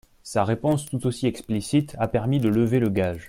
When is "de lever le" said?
2.39-2.89